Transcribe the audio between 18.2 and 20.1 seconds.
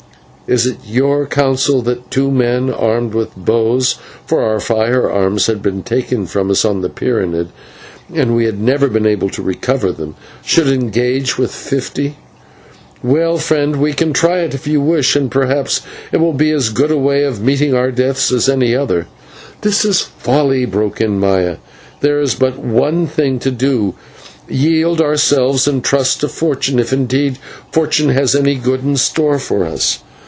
as any other." "This is